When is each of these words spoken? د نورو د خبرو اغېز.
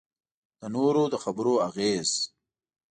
د 0.59 0.61
نورو 0.75 1.03
د 1.13 1.15
خبرو 1.23 1.53
اغېز. 1.67 2.09